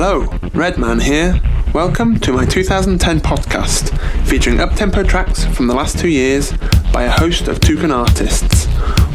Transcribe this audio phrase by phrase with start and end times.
[0.00, 1.40] Hello, Redmann here.
[1.74, 3.90] Welcome to my 2010 podcast,
[4.28, 6.52] featuring uptempo tracks from the last two years
[6.92, 8.66] by a host of toucan artists.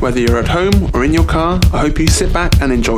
[0.01, 2.97] Whether you're at home or in your car, I hope you sit back and enjoy.